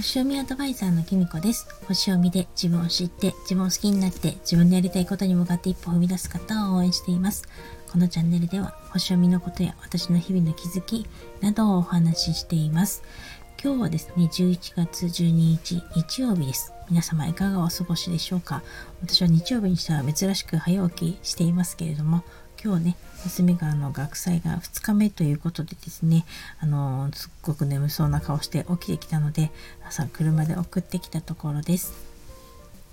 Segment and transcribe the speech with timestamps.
[0.00, 1.68] 星読みアドバイザーのきみこです。
[1.86, 7.46] 星読みで自分を知って、自分を好きになって、自分のやりたいことに向かって一歩踏み出す方を応援しています。
[7.92, 11.06] このチャンネルでは、星読みのことや私の日々の気づき
[11.42, 13.02] などをお話ししています。
[13.62, 16.72] 今日はですね、11月12日日曜日です。
[16.88, 18.62] 皆様いかがお過ごしでしょうか？
[19.02, 22.24] 私は日曜日にしては珍しく早起きしていますけれども、
[22.64, 26.24] 今日ね娘があの学祭が2日目ということでですね
[26.60, 29.50] あのすっごく眠そうな顔して起きてきたので
[29.86, 32.10] 朝車で送ってきたところです。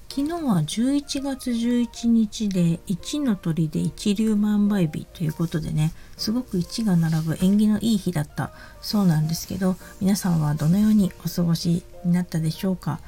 [0.10, 8.52] 昨日は11月11日で1の鳥で一粒万倍日ということでねすごく1が並ぶ縁起のいい日だった
[8.82, 13.00] そうなんですけど皆さんはどのようにお過ごしになったでしょうか？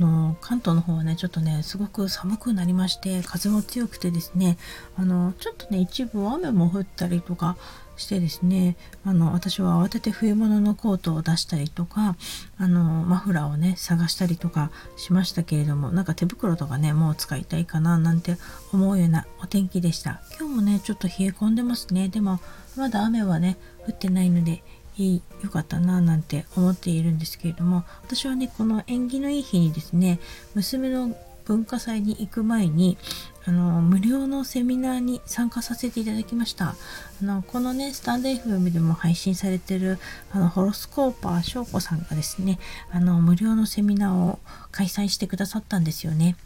[0.00, 4.58] の関東の方はねちょっとねすごく寒くなりまして風も強くてですね
[4.96, 7.56] あのちょっとね一部雨も降ったりとか
[7.96, 12.16] してですねあの私は慌てて冬物のコートを出したりとか
[12.58, 18.36] あのマフラーをね探したりとかしましたけれどもなんか手袋とかねもう使いたいかななんて
[18.72, 20.20] 思うようなお天気でした。
[20.38, 22.08] 今日もねちょっと冷え込んでますね。
[22.08, 22.40] でも
[22.76, 23.56] まだ雨はね
[23.88, 24.62] 降ってないので
[24.98, 30.18] いいよかったななんて思っているんですけれども私はねこの縁起のいい日にですね
[30.54, 31.16] 娘の
[31.46, 32.98] 文化祭に行く前に
[33.44, 36.74] あの無料のセミナーに参加させていただきました。
[37.22, 39.98] あのこのねスタンド FM でも配信されてる
[40.32, 42.58] あのホロスコーパー翔子さんがですね
[42.90, 44.40] あの無料のセミナーを
[44.72, 46.36] 開催してくださったんですよね。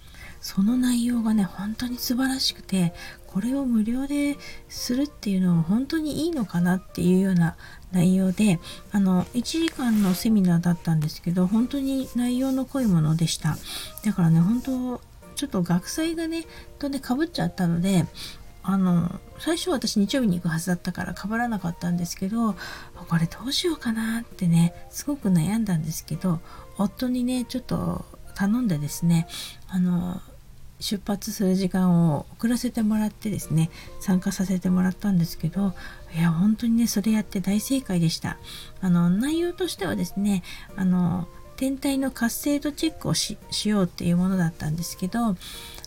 [0.40, 2.94] その内容がね本当に素晴らしくて
[3.26, 4.36] これを無料で
[4.68, 7.56] するっていうのは本当にいいのかなっていうような
[7.92, 8.58] 内容で
[8.92, 13.56] あの1時間のセミナーだったんですけど本当に内容の濃いものでした。
[14.04, 15.00] だからね本当
[15.36, 16.44] ちょっと学祭がね
[16.78, 18.06] とねかぶっちゃったので
[18.62, 22.54] あの最初私日曜日に行くはずだったからかぶらなかったんですけど
[23.08, 26.40] これどうしようかなってねすごく悩んだんですけど
[26.76, 28.04] 夫にねちょっと
[28.34, 29.26] 頼んでですね
[29.68, 30.20] あの
[30.80, 33.70] 出発する時間を遅らせてもらってですね
[34.00, 35.74] 参加させてもらったんですけど
[36.16, 38.38] いや本当にねそれやって大正解でした。
[38.80, 40.42] あの内容としてはですね
[40.76, 43.36] あの天体の活性度チェックをし
[43.66, 45.36] ようっていうものだったんですけど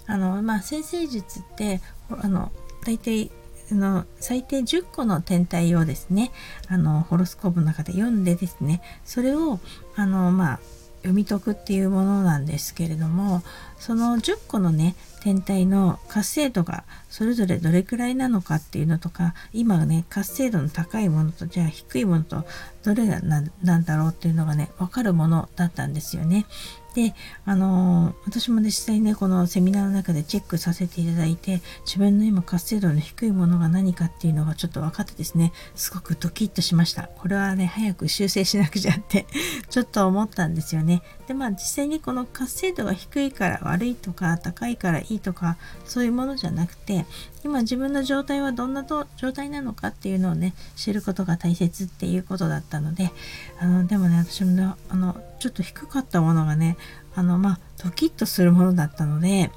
[0.05, 2.51] あのまあ先生術ってあの
[2.85, 3.31] 大体
[3.71, 6.31] あの最低10個の天体をですね
[6.67, 9.59] あのホロスコープの中で読んでですねそれを
[9.95, 10.59] あのまあ
[11.03, 13.44] 読み解くっていうものなんですけれども
[13.78, 22.46] その10個のね天体の活性度がそれぞれどれくらいなのかっていうのとか今ね活性度の高いものとじゃあ低いものと
[22.84, 26.46] どれがなんだろうっていうのがね分かるものだったんですよね。
[26.93, 27.15] で、
[27.45, 37.09] あのー、私もね、実際にね、このセミナーの中でチェックさせていただいて、自分の今活性度の低いものが何かっていうのがちょっと分かってですね、すごくドキッとしました。
[37.17, 39.25] これはね、早く修正しなくちゃって
[39.69, 41.01] ちょっと思ったんですよね。
[41.27, 47.05] で、まあ実際にこの活性度が低いから悪いとか、高いからいいとか、そういうものじゃなくて、
[47.43, 48.85] 今自分の状態はどんな
[49.17, 53.11] 状態なのかっていうのをね、知ることが大切っていうことだったので、
[53.59, 56.77] あの、でもね、私もね、あの、ちょっと低かったものがね
[57.15, 59.51] あのまあドキッとするものだったので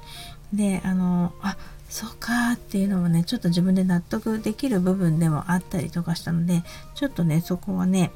[0.51, 1.55] であのあ
[1.87, 6.61] そうかっていうのもねちょっと自分で納得できる部分でもあったりとかしたので
[6.93, 8.11] ちょっとねそこはね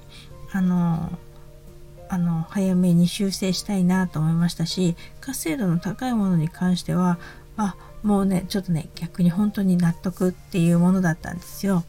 [0.51, 1.17] あの
[2.09, 7.19] あの早めに修正したいなと思いましたし活性度の高いものに関しては
[7.55, 11.83] あもうねちょっとね逆に本当に納得っていうものだったんですよ。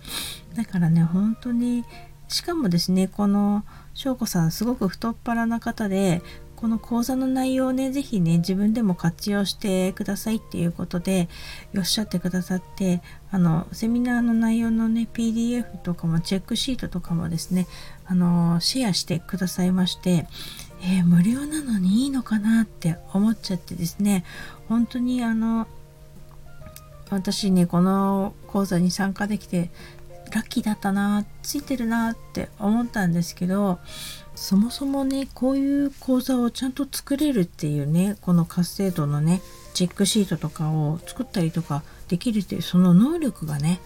[0.55, 1.85] だからね本当に
[2.29, 3.65] しかもですねこの
[3.95, 6.23] 翔子さんすごく太っ腹な方で
[6.57, 11.29] この講座の内容をね是非ね自分でも活用してくださいっていうことで
[11.77, 17.67] おっしゃってくださってあのセミナーの内容のね PDF とかもチェックシートとかもですね
[18.07, 20.27] あのシェアしてくださいまして
[20.85, 24.25] えー、無料なのにいいのかなって思っちゃってですね
[24.69, 25.69] 本当にあの
[27.13, 29.71] 私ねこの講座に参加できて
[30.33, 33.79] ラッキーだったなついてるなって思ったんですけど
[34.35, 39.43] そもそもねこういう講座をちゃんと作れるっていうねこの活性度のね
[39.75, 43.81] チェックシートとかを作ったりとかできるっていうその能力がね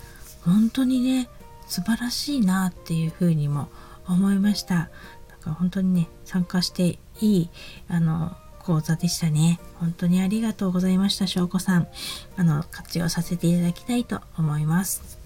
[0.44, 1.28] 本当にね
[1.67, 3.69] 素晴らしいなっていうふうにも
[4.08, 4.88] 思いました。
[5.28, 7.50] だか本当にね参加していい
[7.88, 9.60] あの講座でしたね。
[9.78, 11.86] 本当にありがとうございました、翔子さん。
[12.36, 15.16] あの、活用させていただきたいと思います。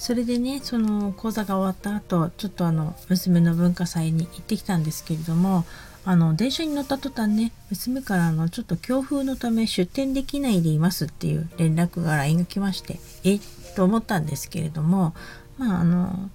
[0.00, 5.66] それでねその講座が終わった後ちょっとあの娘の文化祭に行ってきたんですけれども
[6.06, 13.40] あの電車に乗った途端ね娘からあのちょっと強風のため出店できないでいますっていう連絡が LINE が来ましてえ？
[13.76, 15.14] と思ったんですけれども
[15.58, 16.30] まああの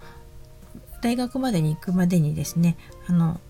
[1.02, 3.42] 大学までに行くまでにですねあの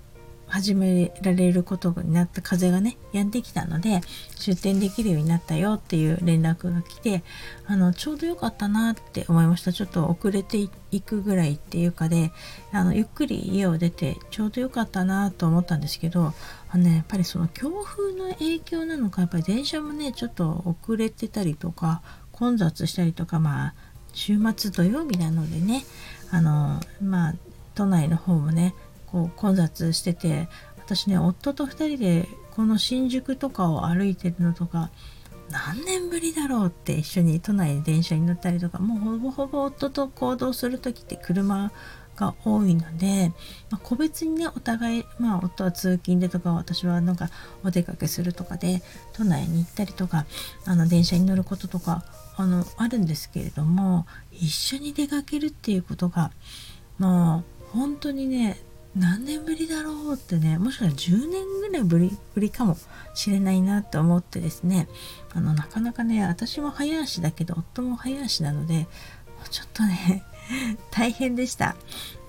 [0.48, 4.02] 始められることになった風がね止んできたので
[4.36, 7.24] 出店できるようになったよっていう連絡が来て
[7.66, 9.74] あのちょうど良かったなって思いました。
[9.74, 10.58] ちょっと遅れて
[10.92, 12.32] いくぐらいっていうかで
[12.72, 16.34] あのゆっくり家を出てちょうど良かったなと思ったんですけど
[16.70, 22.02] あの、ね、やっぱりその強風の影響なのかやっぱり電車もねちょっと遅れてたりとか
[22.32, 23.74] 混雑したりとかまあ
[24.14, 25.84] 週末土曜日なのでね
[26.32, 27.34] あのまあ
[27.76, 28.74] 都内の方もね
[29.08, 30.48] こう混雑してて
[30.78, 34.90] 私ね夫と2人でこの新宿とかを歩いてるのとか
[35.50, 41.72] 何年ぶりだろうって一緒に都内で電車に乗ったりとかもうほぼほぼ夫と行動する時って車
[42.16, 43.32] が多いので、
[43.70, 47.30] まあ、個別にねお互い、まあ、夫は通勤でとか私はなんか
[47.64, 48.82] お出かけするとかで
[49.14, 50.26] 都内に行ったりとか
[50.66, 52.04] あの電車に乗ることとか
[52.38, 56.32] あのあるんですけれども一緒に出かけるっていうことが
[56.98, 57.44] も
[57.74, 58.58] う本当にね
[58.96, 62.78] 何年ぶりだろうってねもしかしたら10年ぐらいぶりぶりかも
[63.14, 64.88] しれないなと思ってですね
[65.34, 68.88] あのなかなかね私も早足だけど夫も早足なので
[69.52, 70.24] ちょっとね
[70.92, 71.76] 大変でした。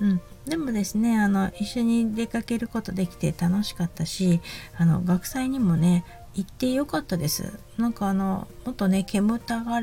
[0.00, 4.40] うん、でもですねあの一緒に出かけることできて楽しかったし
[4.76, 6.04] あの学祭にもね
[6.34, 7.58] 行ってよかったです。
[7.78, 9.80] なんかあのもっとね煙たが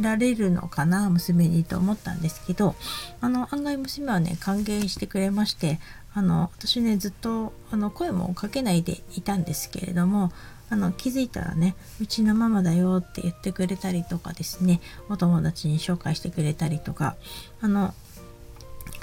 [0.00, 2.74] られるのかな娘にと思ったんですけど
[3.20, 5.78] あの案外娘はね歓迎してくれまして
[6.14, 10.32] あの私ねずっとあの声もかけないでいたんですけれども
[10.68, 17.16] あの気づいたらねうちのママだよって言ってくれたりとかですねお友達に紹介してくれたりとか
[17.60, 17.94] あの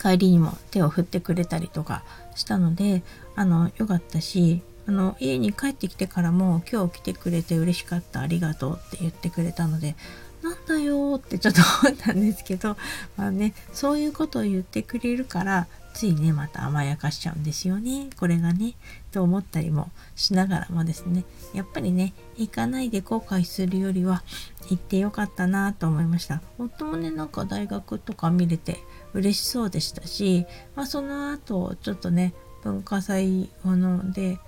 [0.01, 2.03] 帰りにも手を振ってくれたりとか
[2.35, 3.03] したので
[3.35, 9.95] あのよかったしあの家に帰ってきてからも今日来てくれて嬉しかったありがとうって言ってくれたので
[10.41, 12.77] なんだよってちょっと思ったんですけど
[13.17, 15.67] まあねそういうことを言ってくれるから
[15.99, 18.09] ついねまた甘やかしちゃうんですよね。
[18.17, 18.75] これがね
[19.11, 21.25] と思ったりもしながらもですね。
[21.53, 24.23] やっぱりね行かないで後悔するよりは
[24.69, 26.41] 行ってよかったなと思いました。
[26.57, 28.77] 夫もねなんか大学とか見れて
[29.13, 34.39] 嬉しそうでしたし、まあ、その後ちょっとね文化祭ので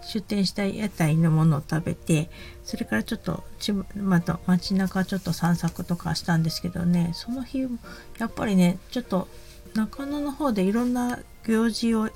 [0.00, 2.30] 出店した屋台のものを食べて
[2.62, 3.44] それからちょっと
[3.94, 7.60] また街中ちょっと散策とかしたんですけどねその日
[8.18, 9.28] やっぱりねちょっと
[9.74, 12.08] 中野の方でいろんな行事を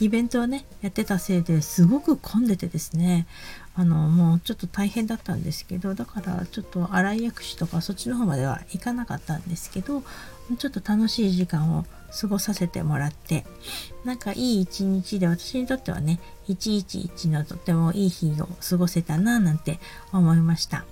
[0.00, 3.26] イベントをねやってたせいですごく混んでてですね。
[3.78, 10.02] あのもうちょっと大変だったんですけどだからちょっと新井薬師とかそっちの方までは行かなかったんですけど
[10.58, 11.84] ちょっと楽しい時間を
[12.18, 13.44] 過ごさせてもらって
[14.04, 19.78] なんかいい一日で私にとってはね111のとてもいい日を過ごせたななんて
[20.10, 20.86] 思いました。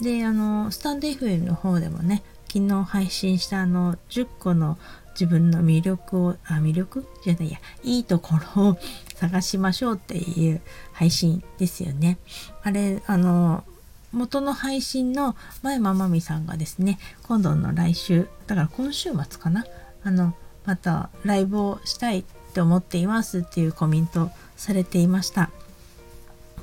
[0.00, 4.76] であのスタンド FM の方でもね昨日配信したあの10個の
[5.14, 7.06] 自分の魅力をあ魅力？
[7.22, 7.58] じゃないや。
[7.82, 8.78] いいところを
[9.14, 10.60] 探しましょうっていう
[10.92, 12.18] 配信ですよね。
[12.62, 13.64] あれあの
[14.12, 19.64] 元の配信の前ままみさんがですね今度の来週だから今週末かな？
[20.04, 20.34] あの
[20.64, 25.50] またライブをしたいって思っていますっていうコメントされていました。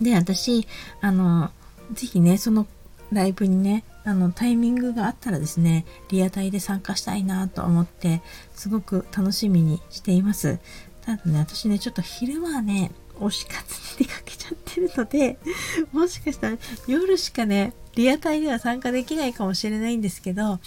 [0.02, 0.68] で私
[1.02, 1.52] あの
[1.94, 2.68] 是非ねその
[3.12, 8.22] ライブにねあのタイミングがあったらですねリアタイで参加したいなと思って
[8.56, 10.60] すごく楽しみにしています。
[11.02, 15.38] ただね私ねちょっと昼間はね推し活に出かけちゃってるので
[15.94, 20.60] もしかしたら夜しかねリアタイでは参加できないかもしれないんですけど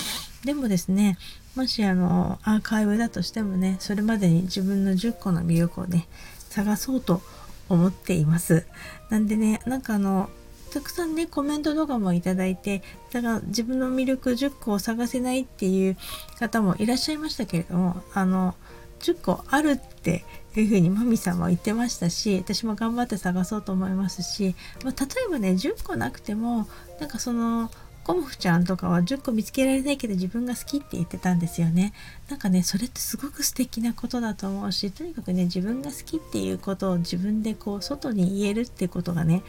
[0.44, 1.18] でもですね
[1.56, 6.06] もしあのアーカイブだとしてもねそれまでに自分の10個の魅力をね
[6.50, 7.22] 探そうと
[7.68, 8.66] 思っています。
[9.08, 10.28] なんでねなんかあの
[10.74, 15.96] たくさんねコメントとかもいただいてだから自分の魅力10個を探せないっていう
[16.40, 18.56] 方もいらっしゃいましたけれどもあの
[18.98, 20.24] 10個あるって
[20.56, 26.66] いうふうにマミさんも言ってましたし私も頑張って探そうと思いますし、まあ、例えばね10個なくても
[26.98, 27.70] なんかその
[28.02, 31.94] コモフちゃんとかは10個見つけられないけど自分が好きって言ってたんですよね。
[32.28, 39.42] なんかねそれってすごく素敵なことだと思うしとにかくね自分が好きっていうことを自分でこう外に言えるってことがね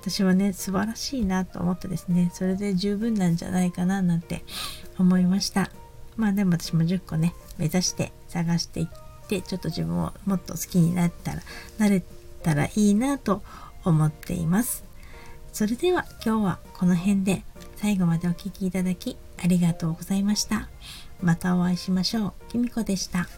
[0.00, 4.44] 私はね素晴らしいなと思ってですねそれで十分なんじゃないかななんて
[4.98, 5.70] 思いました。
[6.16, 8.88] まあでも私も10個ね目指して探していっ
[9.28, 11.42] てちょっと自分をもっと好きになったら
[11.78, 12.02] なれ
[12.42, 13.42] たらいいなと
[13.84, 14.84] 思っています。
[15.52, 17.42] それでは今日はこの辺で
[17.76, 20.68] 最後までお聴きいただきありがとうございました。
[21.22, 22.50] またお会いしましょう。
[22.50, 23.28] きみこでした。